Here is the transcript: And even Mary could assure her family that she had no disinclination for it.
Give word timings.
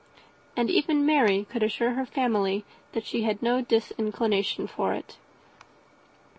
And 0.57 0.71
even 0.71 1.05
Mary 1.05 1.45
could 1.47 1.61
assure 1.61 1.91
her 1.91 2.07
family 2.07 2.65
that 2.93 3.05
she 3.05 3.21
had 3.21 3.39
no 3.43 3.61
disinclination 3.61 4.65
for 4.65 4.95
it. 4.95 5.17